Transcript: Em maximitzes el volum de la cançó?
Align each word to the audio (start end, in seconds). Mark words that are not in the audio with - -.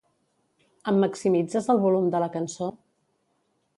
Em 0.91 0.97
maximitzes 1.03 1.69
el 1.73 1.81
volum 1.85 2.09
de 2.17 2.23
la 2.25 2.31
cançó? 2.39 2.71